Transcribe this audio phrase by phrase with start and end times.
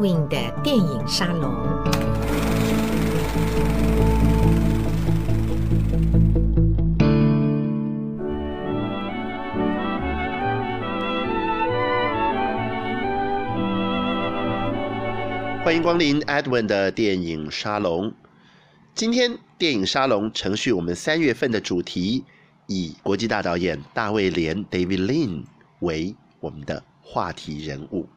[0.00, 1.52] 的电影沙龙。
[15.62, 18.10] 欢迎光临 Edwin 的电影沙龙。
[18.94, 22.24] 今天电影沙龙程序我们三月份的主题，
[22.66, 25.44] 以国际大导演大卫连 David Lean
[25.80, 28.08] 为我们的话题人物。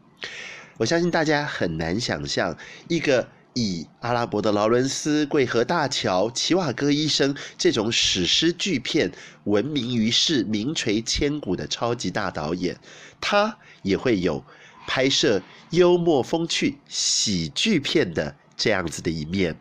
[0.78, 2.58] 我相信大家很难想象，
[2.88, 9.12] 一个以阿拉伯的劳伦斯、桂河大桥、奇瓦戈医生这种史诗巨片
[9.44, 12.76] 闻名于世、名垂千古的超级大导演，
[13.22, 14.44] 他也会有
[14.88, 19.56] 拍摄幽默风趣喜剧片的这样子的一面。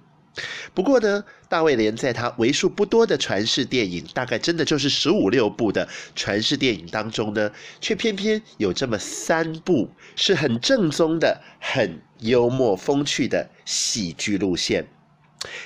[0.72, 7.50] 不过呢，大卫连在他为数不多的传世电影，大概真的就是十五六部的传世电影当中呢，
[7.82, 14.86] 却偏偏有这么三部是很正宗的、很幽默风趣的喜剧路线。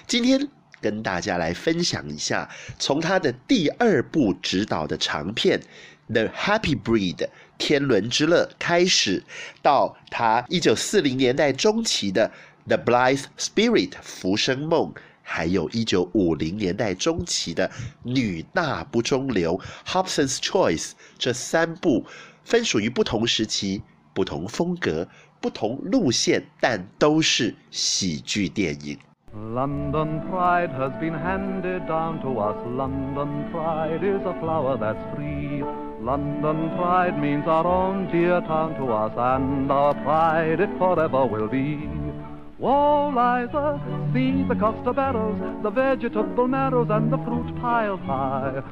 [0.09, 0.49] 今天
[0.81, 5.61] 跟大家来分享一下，从他的第二部执导的长片
[6.13, 7.17] 《The Happy Breed》
[7.57, 9.23] 天伦之乐开始，
[9.63, 12.33] 到他一九四零年代中期的。
[12.69, 17.71] The Blithe Spirit 浮生梦，还有一九五零年代中期的
[18.03, 22.05] 女大不中留 Hobson's Choice，这三部
[22.43, 25.07] 分属于不同时期、不同风格、
[25.41, 28.99] 不同路线，但都是喜剧电影。
[29.33, 32.57] London pride has been handed down to us.
[32.75, 35.63] London pride is a flower that's free.
[36.03, 41.49] London pride means our own dear town to us, and our pride it forever will
[41.49, 42.06] be.
[42.59, 43.81] Whoa, Liza,
[44.15, 48.63] see the Costa barrels, the vegetable marrows, and the fruit piled high.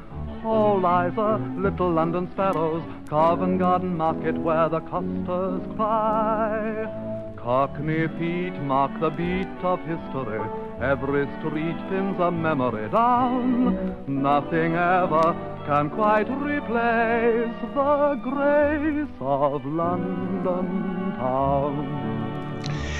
[0.43, 7.33] Oh, Liza, little London sparrows, Covent Garden Market where the costers cry.
[7.37, 10.41] Cockney feet mark the beat of history.
[10.81, 13.95] Every street pins a memory down.
[14.07, 15.35] Nothing ever
[15.67, 22.14] can quite replace the grace of London town.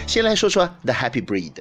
[0.08, 1.52] 先来说说《The Happy Breed》，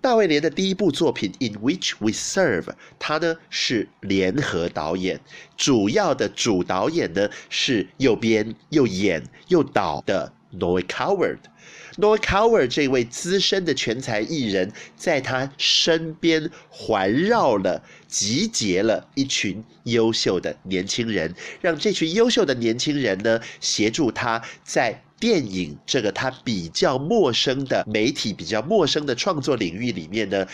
[0.00, 2.62] 大卫连的第一部作品《In Which We Serve》，
[2.98, 5.20] 他呢是联合导演，
[5.56, 11.38] 主要的主导演呢是又编又演又导的 Noel Coward。
[11.96, 25.02] Noy Coward 这位资深的全才艺人，在他身边环绕了、集结了一群优秀的年轻人，让这群优秀的年轻人呢协助他在。
[25.18, 30.46] 电影这个他比较陌生的媒体，比较陌生的创作领域里面呢，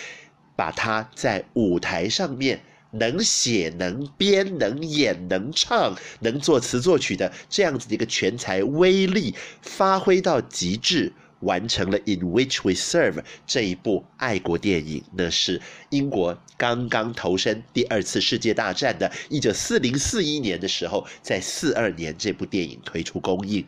[0.54, 2.62] 把他在舞台上面
[2.92, 13.14] 能写、能编、能演、能唱、能作词作曲的这样子的一个全才威力发挥到极致，完成了《In Which We Serve》
[13.46, 15.02] 这一部爱国电影。
[15.16, 23.66] 那是英国刚刚投身第二次世界大战的一九四零四一年的时候，在四二年这部电影推出公映。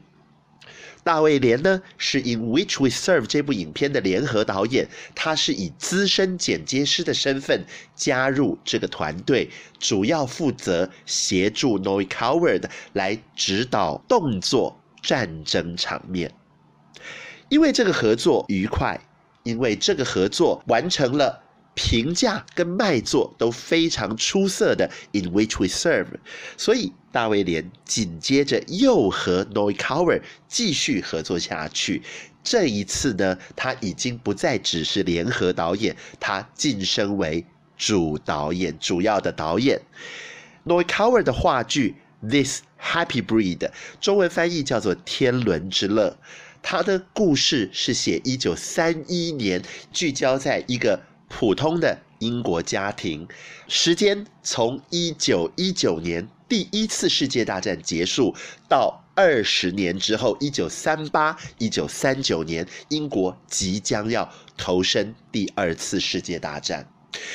[1.04, 12.64] 大卫连呢是《In Which We Serve》这部影片的联合导演，他是以资深剪接师的身份加入这个团队，主要负责协助 Noy Coward
[12.94, 16.32] 来指导动作战争场面。
[17.50, 18.98] 因为这个合作愉快，
[19.42, 21.43] 因为这个合作完成了。
[21.74, 24.88] 评价跟卖座都非常出色的
[25.20, 26.04] 《In Which We Serve》，
[26.56, 32.02] 所以大卫连紧接着又和 Noel Coward 继续合作下去。
[32.44, 37.44] 这一次呢，他已经不再只是联合导演，他晋升为
[37.76, 39.80] 主导演，主要的导演。
[40.64, 41.96] Noel Coward 的话剧
[42.30, 43.58] 《This Happy Breed》
[44.00, 46.16] 中文翻译叫做《天伦之乐》，
[46.62, 49.62] 他的故事是写一九三一年，
[49.92, 51.00] 聚焦在一个。
[51.36, 53.26] 普通的英国家庭，
[53.66, 58.32] 时间从一九一九年第一次世界大战结束
[58.68, 66.88] 到二十年之后，一九三八、一九三九年，英国即将要投身第二次世界大战。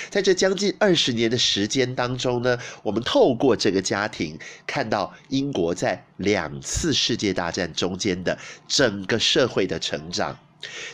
[0.10, 10.40] 在这将近二十年的时间当中呢，我们透过这个家庭，看到英国在两次世界大战中间的整个社会的成长。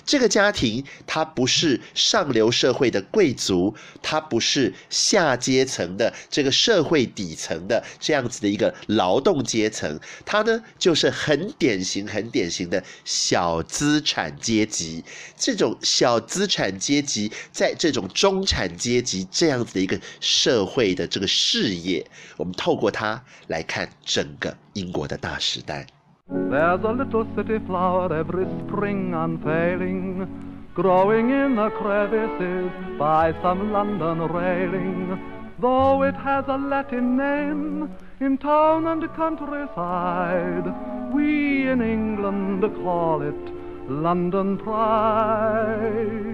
[0.06, 15.04] 这个家庭，它不是上流社会的贵族，它不是下阶层的这个社会底层的这样子的一个劳动阶层，它呢就是很典型、很典型的小资产阶级。
[15.38, 22.06] 这种小资产阶级，在这种中产阶级这样子的一个社会的这个视野，
[22.38, 25.88] 我们透过它来看整个英国的大时代。
[26.56, 35.20] There's a little city flower every spring unfailing, growing in the crevices by some London railing.
[35.60, 37.90] Though it has a Latin name,
[38.20, 40.66] in town and countryside,
[41.14, 46.26] we in England call it London Pride.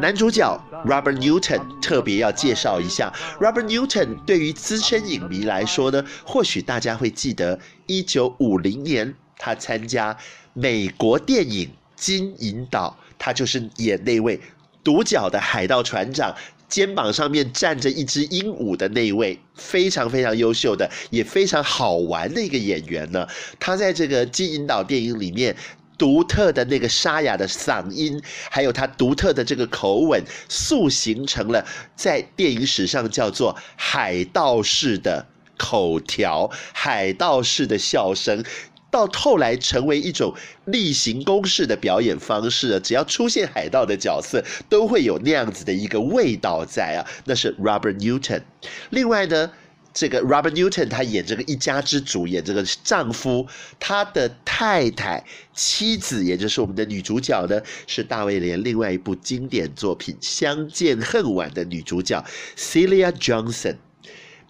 [0.00, 10.16] 男主角 Robert Newton 特别要介绍一下，Robert Newton 对于资深影迷来说呢，或许大家会记得，一九五零年他参加
[10.52, 11.66] 美国电影
[11.96, 14.40] 《金银岛》，他就是演那位
[14.84, 16.34] 独角的海盗船长，
[16.68, 23.26] 肩膀上面站着一只鹦鹉的那位，非常非常优秀的，也非常好玩的一个演员呢。
[23.58, 25.56] 他在这个《金银岛》电影里面。
[26.00, 28.18] 独特的那个沙哑的嗓音，
[28.50, 31.62] 还有他独特的这个口吻，塑形成了
[31.94, 35.26] 在电影史上叫做海盗式的
[35.58, 38.42] 口条、海盗式的笑声，
[38.90, 42.80] 到后来成为一种例行公事的表演方式。
[42.80, 47.04] 只要出现海盗的角色，都会有那样子的一个味道在啊。
[47.26, 48.40] 那是 Robert Newton。
[48.88, 49.50] 另外呢，
[49.92, 53.46] 这个 Robert Newton 他演这个一家之主，演这个丈夫，
[53.78, 62.24] 他的太太、妻子，也就是我们的女主角呢，是大卫连另外一部经典作品《相见恨晚》的女主角
[62.56, 63.76] Celia Johnson。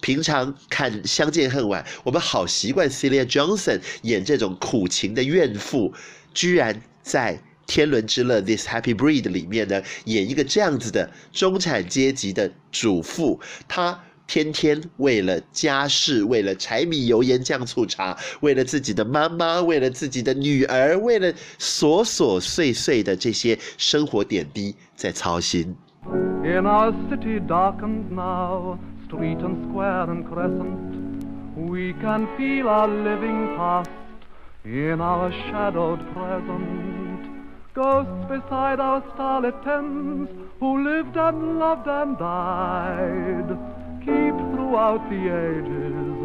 [0.03, 5.95] 平常看《相见恨晚》，我们好习惯 Celia Johnson 演这种苦情的怨妇，
[6.35, 14.05] 居然在《天伦之乐》This Happy Breed 里面呢，演一个这样子的中产阶级的主妇，她。
[14.31, 25.75] 天天为了家事，为了柴米油盐酱醋茶，为了自己的妈妈，为了自己的女儿，为了琐琐碎碎的这些生活点滴在操心。
[26.45, 28.79] In our city darkened now,
[29.09, 31.25] street and square and crescent,
[31.57, 33.89] we can feel our living past
[34.65, 37.19] in our shadowed present.
[37.75, 40.31] Ghosts beside our starlit tents,
[40.61, 43.59] who lived and loved and died.
[44.01, 46.17] Keep throughout the ages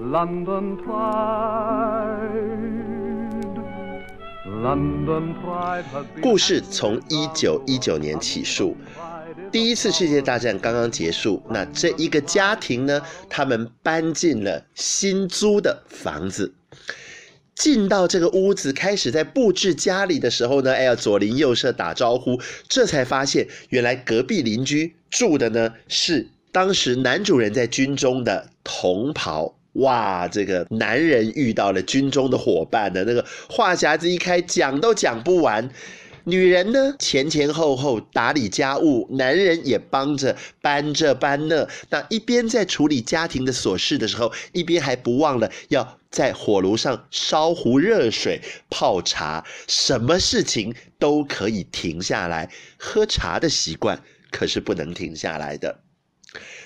[0.00, 2.50] London pride.
[6.20, 8.76] 故事从一九一九年起诉，
[9.52, 16.52] 第一次世界大战刚刚结束，那这一个家庭呢，他们搬进了新租的房子。
[17.54, 26.28] 进到这个屋子，开始在布置家里的时候呢，哎呀，左邻右舍打招呼，这才发现原来隔壁邻居住的呢是。
[26.52, 35.70] 当时男主人在军中的同袍，哇，这个男人遇到了军中的伙伴的那个话匣子一开，讲都讲不完。
[36.24, 41.66] 女人呢，前前后后打理家务，男人也帮着搬这搬那。
[41.88, 49.44] 那一边在处理家庭的琐事的时候，一边还不忘了要在火炉上烧壶热水泡茶。
[49.66, 55.80] 什么事情都可以停下来，喝茶的习惯可是不能停下来的。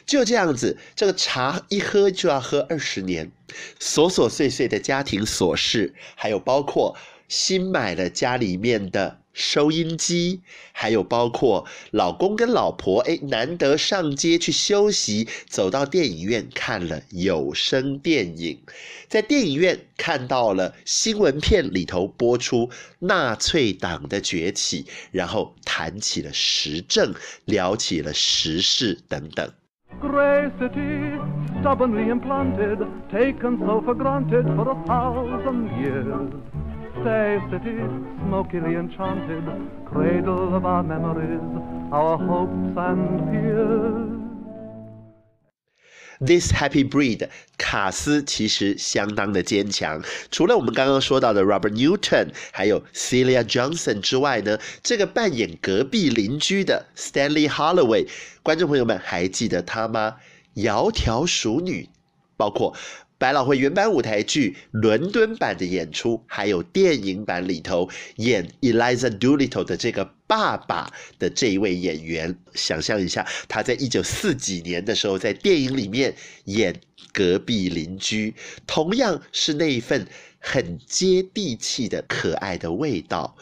[0.07, 3.33] 就这样子，这个茶一喝就要喝二十年，
[3.81, 6.97] 琐琐碎碎的家庭琐事，还有包括
[7.29, 10.43] 新买了家里面的收音机，
[10.73, 18.63] 还有包括老公跟老婆哎，难得上街去休息，走到电影院看了有声电影，
[19.09, 27.15] 在电影院看到了新闻片里头播出纳粹党的崛起，然后谈起了时政，
[27.47, 29.51] 聊起了时事等等。
[30.01, 31.19] Grey city,
[31.61, 32.79] stubbornly implanted,
[33.11, 36.31] taken so for granted for a thousand years.
[37.01, 37.79] Stay city,
[38.25, 39.45] smokily enchanted,
[39.87, 41.41] cradle of our memories,
[41.93, 44.24] our hopes and fears.
[46.21, 47.29] This Happy Breed，
[47.59, 50.03] 卡斯其实相当的坚强。
[50.31, 58.09] 除了我们刚刚说到的 Robert Newton，还有 Celia Johnson 之外呢，这个扮演隔壁邻居的 Stanley Holloway，
[58.43, 60.17] 观众朋友们还记得他吗？
[60.55, 61.89] 窈窕淑女，
[62.37, 62.77] 包括。
[63.25, 76.15] 百老汇原版舞台剧伦敦版的演出，还有电影版里头演 Eliza Doolittle 的这个爸爸的这一位演员，想象一下，他在一九四几年的时候在电影里面
[76.45, 76.79] 演
[77.15, 78.35] 隔壁邻居，
[78.67, 80.07] 同样是那一份
[80.39, 83.35] 很接地气的可爱的味道，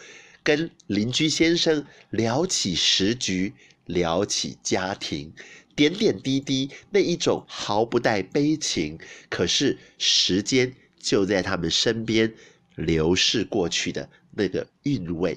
[0.44, 3.52] 跟邻居先生聊起时局，
[3.86, 5.32] 聊起家庭。
[5.74, 8.98] 点点滴滴，那一种毫不带悲情，
[9.28, 12.32] 可是时间就在他们身边
[12.76, 15.36] 流逝过去的那个韵味。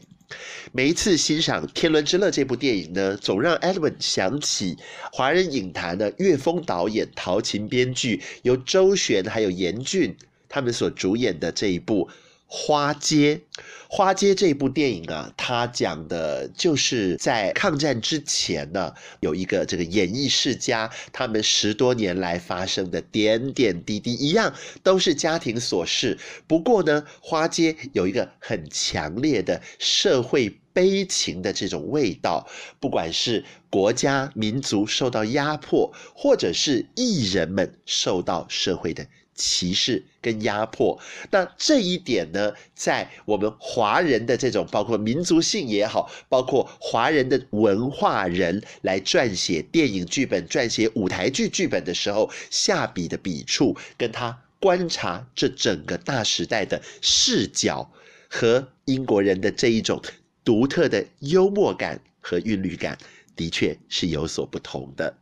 [0.71, 4.75] 每一次欣赏《天伦之乐》这部电影呢，总让 Edwin 想起
[5.13, 10.17] 华人影坛的岳峰导演、陶琴编剧，由周璇还有严俊
[10.49, 12.09] 他们所主演的这一部。
[12.47, 13.41] 花街，
[13.89, 26.17] 花街这部电影啊，它讲的就是在抗战之前呢，有一个这个演艺世家，他们十多年来发生的点点滴滴，一样都是家庭琐事。
[26.47, 32.47] 不过呢，花街有一个很强烈的社会悲情的这种味道，
[32.79, 39.07] 不管是国家民族受到压迫，或者是艺人们受到社会的。
[39.35, 40.97] 歧视跟压迫，
[41.29, 57.91] 那这一点呢，在我们华人的这种包括民族性也好，包括华人的文化人来撰写电影剧本、撰写舞台剧剧本的时候，下笔的笔触，跟他观察这整个大时代的视角，
[58.29, 60.01] 和英国人的这一种
[60.45, 62.97] 独特的幽默感和韵律感，
[63.35, 65.17] 的确是有所不同的。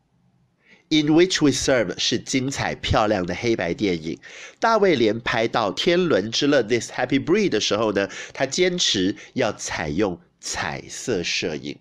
[0.94, 4.20] In which we serve 是精彩漂亮的黑白电影。
[4.60, 11.78] 大卫连拍到《天伦之乐》This Happy Breed 的时候呢，他坚持要采用彩色摄影。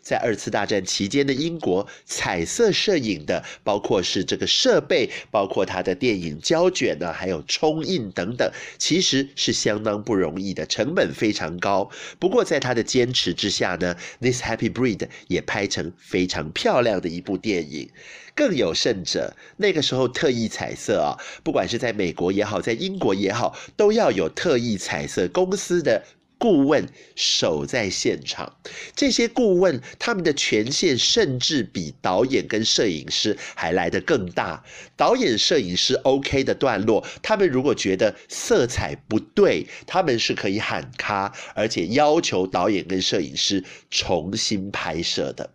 [0.00, 11.90] 在二次大战期间的英国，彩色摄影的包括是这个设备，包括他的电影胶卷呢，还有冲印等等，其实是相当不容易的，成本非常高。
[12.18, 14.96] 不过在他的坚持之下呢，《This Happy Breed》
[15.28, 17.90] 也拍成非常漂亮的一部电影。
[18.34, 26.02] 更有甚者，那个时候特意彩色啊，不管是在美国也好，在英国也好，都要有特意彩色公司的
[26.38, 28.56] 顾问守在现场。
[28.94, 34.62] 这些顾问他们的权限甚至比导演跟摄影师还来得更大。
[34.96, 45.50] 导演、摄影师 OK 的段落，他们如果觉得色彩不对，他们是可以喊卡，而且要求导演跟摄影师重新拍摄的。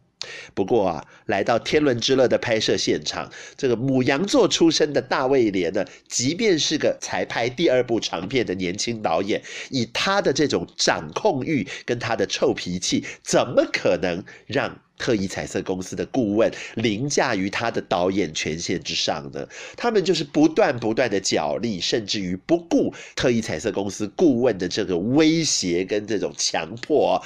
[0.54, 19.48] 不过啊，来到《天伦之乐》的拍摄现场，这个母羊座出身的大卫连呢，即便是个才拍第二部长片的年轻导演，以他的这种掌控欲跟他的臭脾气，怎么可能让特意彩色公司的顾问凌驾于他的导演权限之上呢？
[19.76, 27.20] 他们就是不断不断的角力，甚至于不顾特意彩色公司顾问的这个威胁跟这种强迫，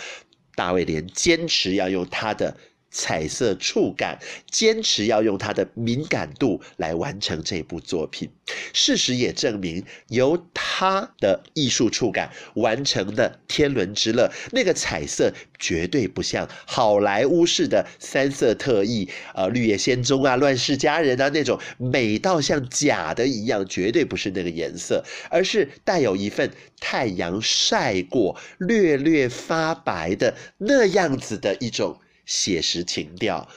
[0.55, 2.55] 大卫连坚持要用他的。
[2.95, 4.17] 彩色触感，
[4.49, 8.29] 坚持要用他的敏感度来完成这部作品。
[8.71, 26.49] 事实也证明，由他的艺术触感完成的《天伦之乐》，那个彩色绝对不像好莱坞式的三色特异，呃，《绿野仙踪》啊，《乱世佳人》啊那种美到像假的一样，绝对不是那个颜色，而是带有一份
[26.79, 31.99] 太阳晒过、略略发白的那样子的一种。
[32.25, 33.47] 写实情调，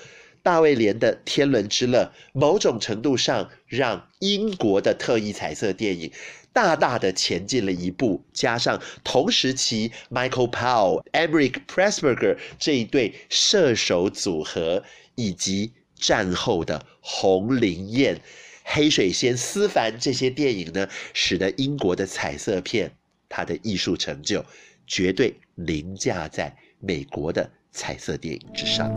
[0.43, 6.13] 大卫连的《天伦之乐》某种程度上让英国的特异彩色电影
[6.53, 8.25] 大大的前进了一步。
[8.33, 14.83] 加上同时期 Michael Powell、Emeric Pressburger 这一对射手组合，
[15.15, 18.21] 以及战后的红灵宴、
[18.65, 22.93] 黑水仙思凡这些电影呢，使得英国的彩色片
[23.29, 24.45] 它的艺术成就
[24.87, 27.51] 绝对凌驾在美国的。
[27.79, 28.91] 彩色电影之上。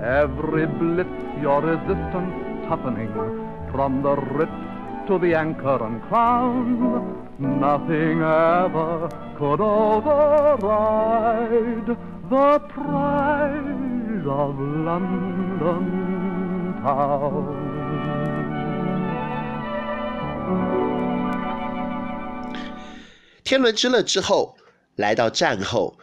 [0.00, 1.08] Every blip,
[1.42, 2.32] your resistance
[2.68, 3.10] toughening
[3.72, 4.48] from the rip
[5.08, 7.02] to the anchor and crown.
[7.38, 10.76] Nothing ever could override
[12.28, 14.54] the pride of
[14.86, 15.84] London
[16.84, 17.56] town.
[23.42, 24.54] 天伦之乐之后，
[24.94, 25.96] 来到战后。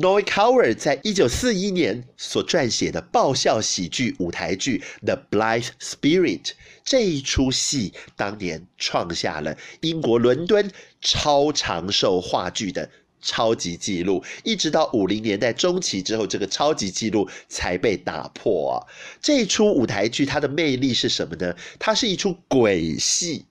[0.00, 6.42] Noel Coward 在一九四一年所撰写的爆笑喜剧舞台剧《The Blithe Spirit》
[6.84, 12.88] 这一出戏，当年创下了英国伦敦超长寿话剧的
[13.20, 18.86] 超级纪录，一直到五零年代中期之后，这个超级纪录才被打破啊！
[19.20, 21.56] 这一出舞台剧它的魅力是什么呢？
[21.80, 23.46] 它是一出鬼戏。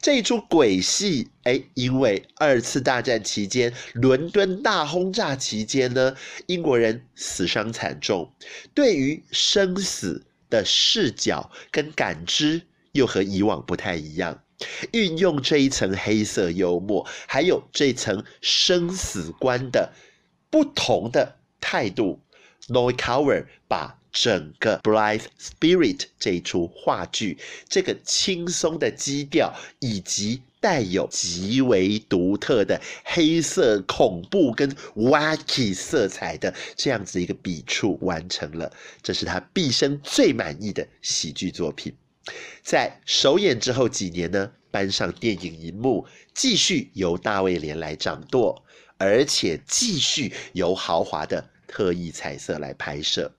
[0.00, 8.32] 这一出鬼戏，哎，因为二次大战期间伦敦大轰炸期间呢，英国人死伤惨重，
[8.74, 12.62] 对于生死的视角跟感知
[12.92, 14.42] 又和以往不太一样，
[14.92, 19.92] 运用这一层黑色幽默，还有这层生死观的
[20.50, 22.20] 不同的态度
[22.68, 24.01] ，Noel Coward 把。
[24.12, 27.38] 整个《Blithe Spirit》这一出话剧，
[27.68, 38.70] 这个轻松的基调以及带有极为独特的黑色恐怖跟 wacky 色彩的这样子一个笔触完成了，
[39.02, 41.92] 这是他毕生最满意的喜剧作品。
[42.62, 48.62] 在首演之后几年呢，搬上电影银幕，继续由大卫连来掌舵，
[48.98, 53.32] 而且继续由豪华的特异彩色来拍摄。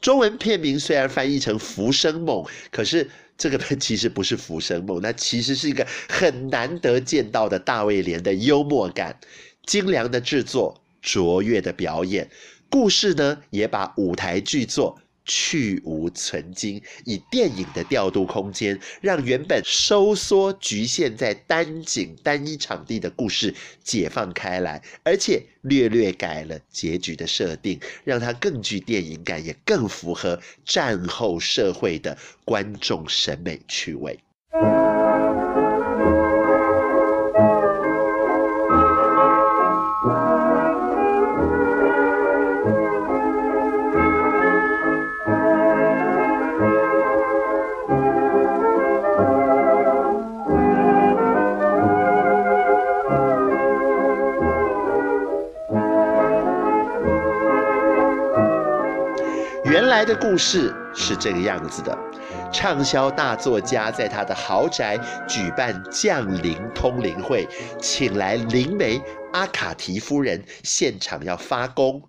[0.00, 9.18] 中文片名虽然翻译成《浮生梦》，可是这个呢其实不是《浮生梦》，那其实是一个很难得见到的大卫连的幽默感、
[9.66, 12.30] 精良的制作、卓越的表演。
[12.70, 15.00] 故事呢也把舞台剧作。
[15.30, 34.18] 去无存经，以电影的调度空间，让原本收缩局限在单景单一场地的故事解放开来，而且略略改了结局的设定，让它更具电影感，也更符合战后社会的观众审美趣味。
[60.30, 61.98] 故事是这个样子的：
[62.52, 64.96] 畅销大作家在他的豪宅
[65.26, 67.48] 举办降临通灵会，
[67.80, 72.00] 请来灵媒阿卡提夫人现场要发功。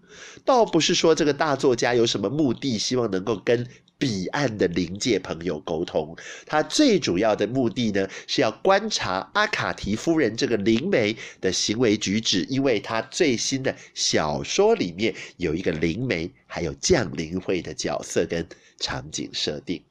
[0.45, 3.67] 倒不是说这个大作家有什么目的，希望能够跟。
[4.01, 6.17] 彼岸的灵界朋友沟通，
[6.47, 18.43] 他最主要的目的呢，是要观察阿卡提夫人这个灵媒的行为举止，因为他最新的小说里面有一个灵媒，还有降临会的角色跟
[18.79, 19.83] 场景设定。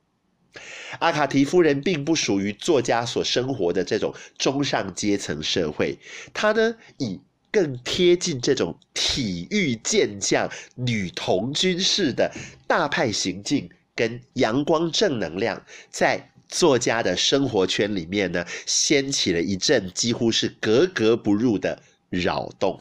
[0.98, 5.96] 阿卡提夫人并不属于作家所生活的这种中上阶层社会，
[6.34, 7.20] 她呢以
[7.52, 12.32] 更贴近这种体育健将、女童军式的
[12.66, 13.70] 大派行径。
[14.00, 22.80] 跟阳光正能量，在作家的生活圈里面呢，掀起了一阵几乎是格格不入的扰动。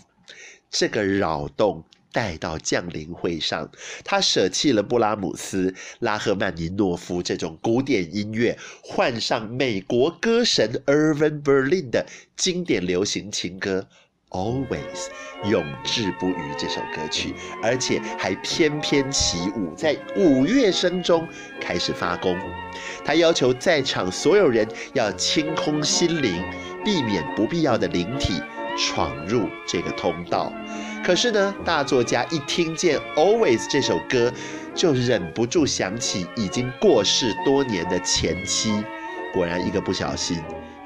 [0.71, 3.69] 这个扰动带到降临会上，
[4.05, 12.05] 他舍弃了布拉姆斯、拉赫曼尼诺夫这种古典音乐，换上美国歌神 Irving Berlin 的
[12.37, 13.89] 经典流行情歌。
[14.29, 15.07] Always
[15.45, 21.27] 永志不渝这首歌曲，而且还翩翩起舞，在五乐声中
[21.59, 22.37] 开始发功。
[23.03, 26.43] 他要求在场所有人要清空心灵，
[26.85, 28.39] 避免不必要的灵体
[28.77, 30.53] 闯入这个通道。
[31.03, 34.31] 可是呢，大作家一听见 Always 这首歌，
[34.75, 38.83] 就忍不住想起已经过世多年的前妻。
[39.33, 40.39] 果然，一个不小心。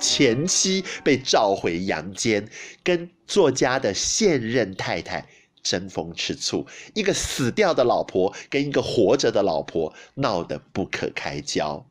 [0.03, 2.45] 前妻被召回阳间，
[2.83, 5.25] 跟作家的现任太太
[5.63, 11.85] 争风吃醋，一个死掉的老婆跟一个活着的老婆闹得不可开交。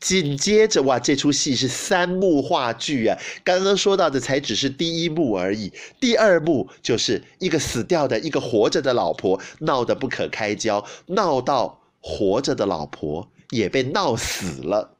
[0.00, 3.18] 紧接着，哇，这出戏是三幕话剧啊！
[3.44, 14.97] 刚刚说到的才只是第一幕而已，第二幕就是一个死掉的，一个活着的老婆闹得不可开交，闹到活着的老婆也被闹死了。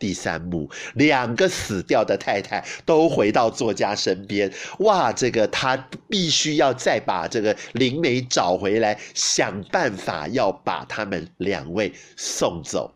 [0.00, 5.76] 第三幕，两个死掉的太太都回到作家身边，哇，这个他
[6.08, 12.94] 必须要再把这个灵媒找回来，想办法要把他们两位送走，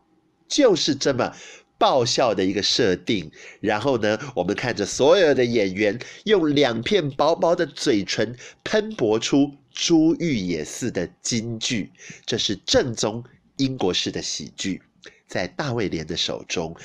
[0.48, 1.30] 就是这么
[1.76, 3.30] 爆笑的一个设定。
[3.60, 11.92] 然后呢，我们看着所有的演员用两片薄薄的嘴唇喷薄出珠玉也似的金句，
[12.24, 13.22] 这是正宗
[13.58, 14.80] 英国式的喜剧。
[15.26, 16.76] 在大卫连的手中，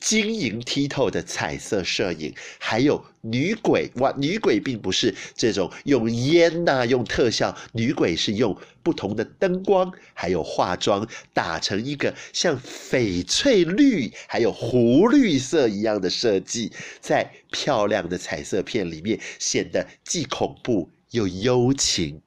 [0.00, 4.14] 晶莹剔透的彩色摄影，还有女鬼哇！
[4.18, 22.20] 女鬼并不是这种用烟呐、用特效，女鬼是用不同的灯光，还有化妆打成一个像翡翠绿还有湖绿色一样的设计，在漂亮的彩色片里面显得既恐怖又幽情。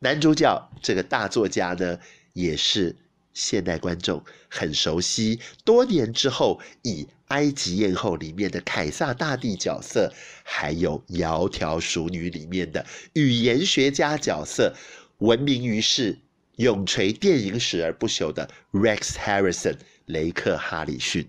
[0.00, 1.98] 男主角这个大作家呢，
[2.34, 2.96] 也是。
[3.34, 14.74] 现代观众很熟悉，多年之后以《埃及艳后》里面的凯撒大帝角色，还有《窈窕淑女》里面的语言学家角色，
[15.18, 16.18] 闻名于世、
[16.56, 21.26] 永垂电影史而不朽的 Rex Harrison 雷克哈里逊，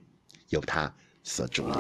[0.50, 1.78] 由他所主演。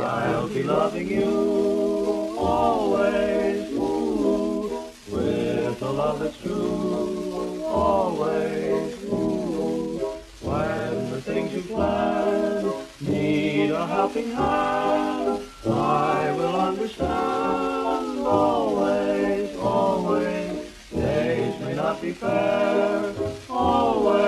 [11.67, 12.73] plan.
[13.02, 18.19] Need a helping hand, I will understand.
[18.26, 23.13] Always, always, days may not be fair.
[23.49, 24.23] Always,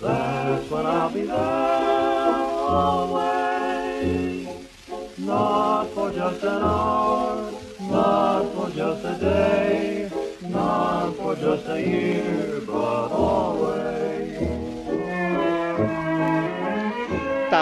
[0.00, 1.36] that's when I'll be there.
[2.88, 4.48] Always,
[5.18, 10.10] not for just an hour, not for just a day,
[10.42, 13.55] not for just a year, but always.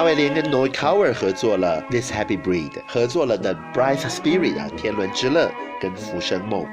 [0.05, 6.67] 大卫连跟 Noel Coward 合作了《This Happy Breed》，合作了《The Bright Spirit》啊，《天伦之乐》跟《浮生梦》。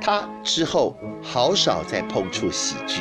[0.00, 3.00] 他之后好少再碰触喜剧，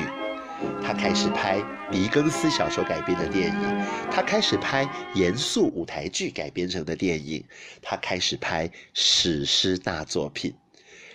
[0.81, 7.45] 他开始拍狄更斯小说改编的电影，他开始拍严肃舞台剧改编成的电影，
[7.83, 10.55] 他开始拍史诗大作品。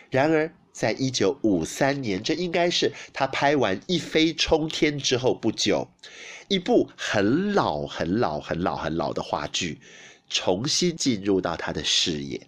[0.08, 5.88] 然而，在一九五三年，这应该是他拍完《一飞冲天》之后不久，
[6.50, 9.78] 一部很老、很老、很老、很老的话剧，
[10.28, 12.44] 重新进入到他的视野。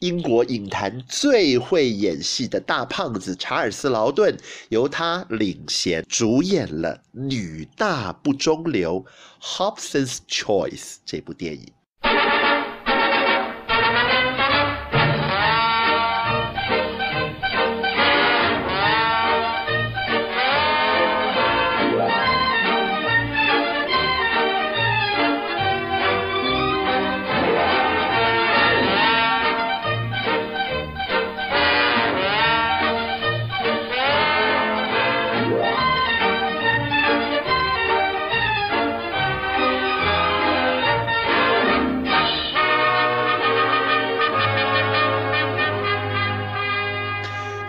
[0.00, 4.36] 英国影坛最会演戏的大胖子查尔斯·劳顿，
[4.70, 9.00] 由他领衔主演了《女大不中留》
[9.40, 11.72] （Hobson's Choice） 这部电影。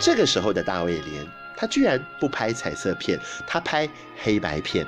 [0.03, 3.89] 这个时候的大卫连，他居然不拍彩色片，他拍
[4.21, 4.85] 黑白片。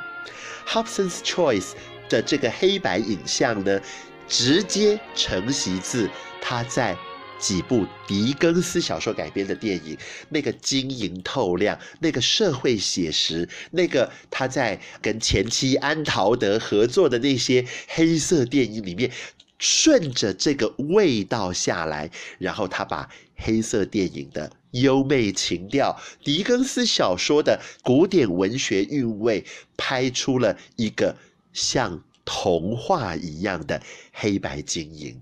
[0.68, 1.72] Hobson's Choice
[2.10, 3.80] 的这个黑白影像呢，
[4.28, 6.10] 直接承袭自
[6.42, 6.98] 他在
[7.40, 9.98] 几部狄更斯小说改编的电影，
[10.28, 19.10] 那个晶莹透亮，那个社会写实，那个他在跟前妻安陶德合作的那些黑色电影里面。
[19.58, 29.46] 顺着这个味道下来，然后他把黑色电影的优美情调、狄更斯小说的古典文学韵味，
[29.78, 31.16] 拍出了一个
[31.54, 35.22] 像童话一样的黑白晶莹。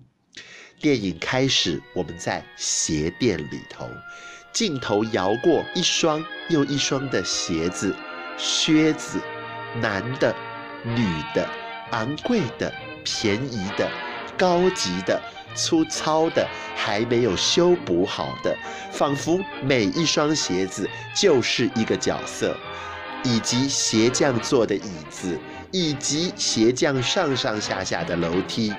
[0.80, 3.88] 电影开始，我们在鞋店里头，
[4.52, 7.96] 镜头摇过一双又一双的鞋子、
[8.38, 9.20] 靴子，
[9.82, 10.36] 男的、
[10.84, 11.48] 女的，
[11.92, 13.90] 昂贵的、便宜的。
[14.36, 15.22] 高级的、
[15.56, 18.56] 粗糙的、还没有修补好的，
[18.92, 22.58] 仿佛每一双鞋子就是一个角色，
[23.24, 25.40] 以及鞋匠坐的椅子，
[25.72, 28.74] 以及鞋匠上上下下的楼梯。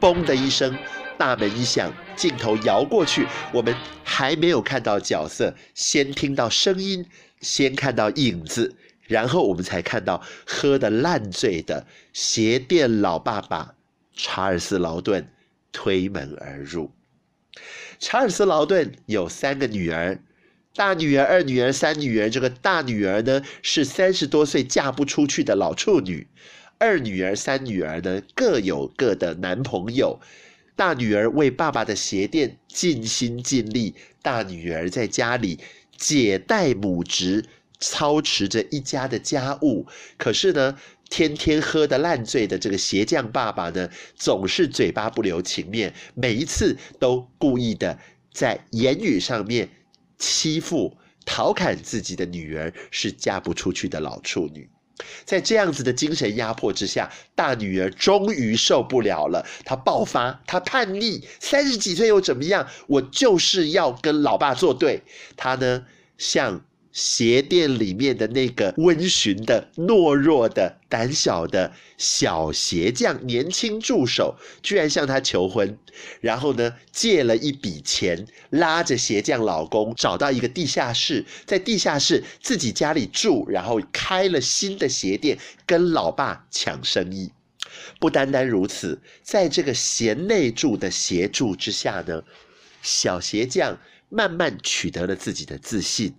[0.00, 0.76] 嘣的一声，
[1.18, 7.04] 大门一响，镜头摇过去，我们还没有看到角色，先听到声音，
[7.42, 8.74] 先看到影子，
[9.06, 13.74] 然后我们才看到喝得烂醉的鞋店老爸爸。
[14.16, 15.30] 查尔斯·劳顿
[15.72, 16.92] 推门而入。
[17.98, 20.22] 查尔斯·劳顿有三个女儿，
[20.74, 22.30] 大女儿、二女儿、三女儿。
[22.30, 26.26] 这个大女儿呢，是三十多岁嫁不出去的老处女；
[26.78, 30.20] 二女儿、三女儿呢，各有各的男朋友。
[30.76, 35.58] 大女儿为爸爸的鞋店尽心尽力，大女儿在家里
[35.98, 37.44] 姐带母职，
[37.78, 39.86] 操持着一家的家务。
[40.16, 40.78] 可是呢，
[41.10, 47.98] 天天喝得烂醉的这个鞋匠爸爸呢，总是嘴巴不留情面，每一次都故意的
[48.32, 49.68] 在言语上面
[50.16, 50.96] 欺负、
[51.26, 54.70] 调侃自己的女儿是嫁不出去的老处女。
[55.24, 62.68] 在这样子的精神压迫之下，大女儿终于受不了了，她爆发，她叛逆，三十几岁又怎么样？
[62.86, 65.02] 我就是要跟老爸作对。
[65.36, 65.84] 她呢，
[66.16, 66.64] 像。
[66.92, 75.78] 鞋店里面的那个温驯的、懦弱的、胆小的小鞋匠年轻助手，居然向她求婚，
[76.20, 87.30] 然后呢，借了一笔钱，拉着鞋匠老公找到一个地下室，在地下室自己家里住，然后开了新的鞋店，跟老爸抢生意。
[88.00, 92.24] 不单单如此，在这个贤内助的协助之下呢，
[92.82, 96.14] 小鞋匠慢慢取得了自己的自信。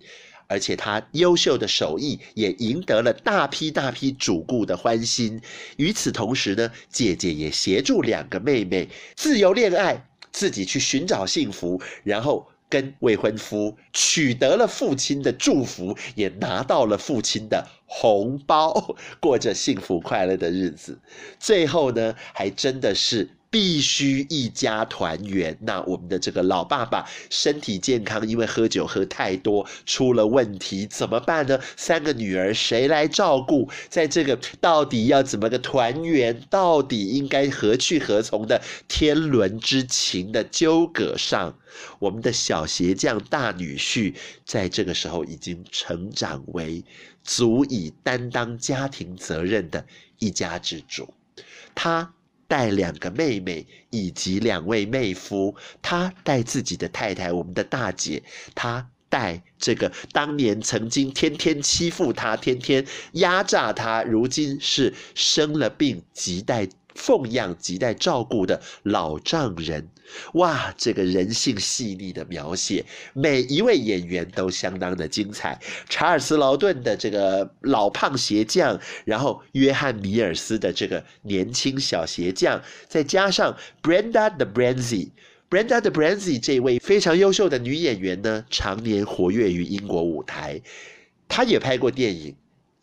[0.52, 5.40] 而且他优秀的手艺也赢得了大批大批主顾的欢心。
[5.78, 8.86] 与此同时呢，姐姐也协助两个妹妹
[9.16, 21.00] 自由恋爱，自己去寻找幸福，然后跟未婚夫取得了父亲的祝福，也拿到了父亲的红包， 过着幸福快乐的日子。
[21.38, 25.56] 最后呢，还真的是必须一家团圆。
[25.60, 31.60] 那我们的这个老爸爸身体健康，因为喝酒喝太多出了问题，怎么办呢？
[31.76, 33.68] 三个女儿谁来照顾？
[33.90, 36.42] 在这个到底要怎么个团圆？
[36.48, 41.58] 到底应该何去何从的天伦之情的纠葛上，
[41.98, 44.14] 我们的小鞋匠大女婿
[44.46, 46.82] 在这个时候已经成长为
[47.22, 49.84] 足以担当家庭责任的
[50.18, 51.12] 一家之主。
[51.74, 52.14] 他
[52.52, 58.22] 带两个妹妹以及两位妹夫，他带自己的太太，我们的大姐，
[58.54, 69.88] 他带这个当年曾经天天欺负他、天天压榨他，如今是生了病，亟待奉养、亟待照顾的老丈人。
[70.34, 72.84] 哇，这个人性细腻的描写，
[73.14, 75.58] 每一位演员都相当的精彩。
[75.88, 90.60] 查尔斯·劳顿的这个老胖鞋匠，然后约翰·米尔斯的这个年轻小鞋匠，再加上 Brenda de Bransey，Brenda de Bransey 这位非常优秀的女演员呢，常年活跃于英国舞台，
[91.28, 92.34] 她也拍过电影。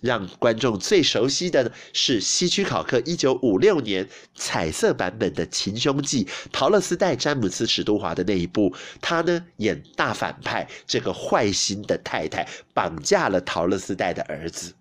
[0.02, 14.74] 让观众最熟悉的呢是希区考克一九五六年彩色版本的《情凶记》，陶乐斯带詹姆斯·史都华的那一部，他呢演大反派，这个坏心的太太绑架了陶乐斯带的儿子。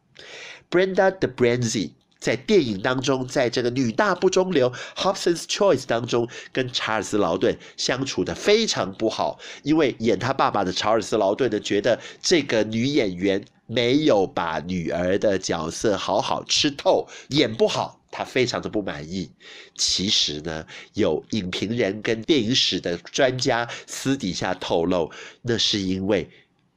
[0.70, 13.44] Brenda de Bransey 在电影当中，在这个女大不中留 Hobson's Choice 当中，跟查尔斯·劳顿相处的非常不好，因为演他爸爸的查尔斯·劳顿呢，觉得这个女演员。
[13.68, 19.30] 没有把女儿的角色好好吃透，演不好，他非常的不满意。
[19.76, 26.28] 其实呢，有影评人跟电影史的专家私底下透露，那是因为。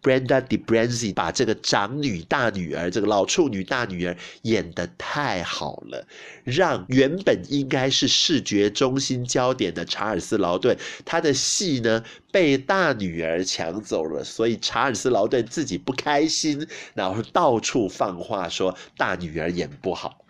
[0.01, 6.07] Brenda de Bransey 把这个长女大女儿，这个老处女大女儿演得太好了，
[6.43, 20.25] 让原本应该是视觉中心焦点的查尔斯劳顿，他的戏呢被大女儿抢走了，所以查尔斯劳顿自己不开心，然后到处放话说大女儿演不好。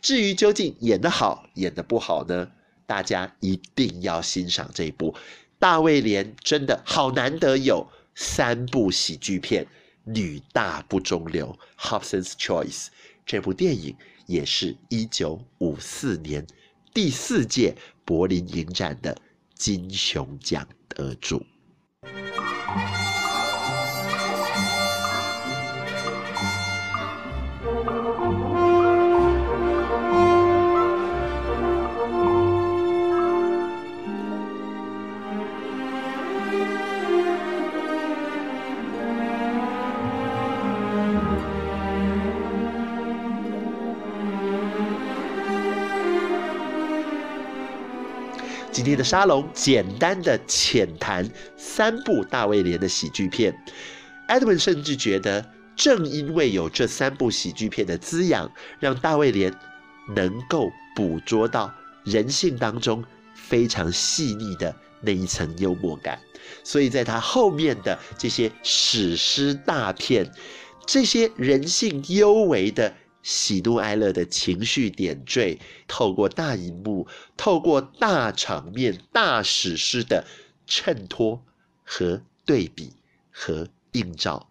[0.00, 2.48] 至于究竟演得好演得不好呢？
[2.86, 5.16] 大家一定要欣赏这一部
[5.58, 7.88] 大卫连，真的好难得有。
[8.18, 9.66] 三部喜剧片，
[10.04, 12.86] 女大不中留，《Hobson's Choice》
[13.26, 13.94] 这部电影
[14.26, 16.46] 也是一九五四年
[16.94, 17.76] 第四届
[18.06, 19.14] 柏林影展的
[19.54, 21.44] 金熊奖得主。
[48.86, 53.52] 今天的沙龙简单的浅谈三部大卫连的喜剧片
[54.28, 55.44] ，Edwin 甚至觉得，
[55.74, 59.52] 正因为有这三部喜剧片的滋养，让大卫连
[60.14, 66.20] 能够捕捉到人性当中非常细腻的那一层幽默感，
[66.62, 70.30] 所以在他后面的这些史诗大片，
[70.86, 72.94] 这些人性幽微的。
[73.26, 75.58] 喜怒哀乐的情绪点缀，
[75.88, 80.24] 透过大荧幕，透过大场面、大史诗的
[80.64, 81.42] 衬托
[81.82, 82.92] 和对比
[83.32, 84.48] 和映照，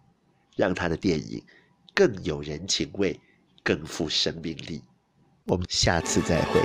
[0.56, 1.42] 让他的电影
[1.94, 3.18] 更有人情味，
[3.62, 4.82] 更富生命力。
[5.46, 6.60] 我们下次再会。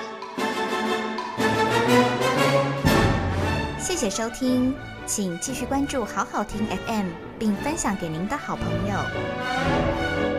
[3.79, 7.07] 谢谢收听，请继续关注好好听 FM，
[7.39, 10.30] 并分享给您的好朋友。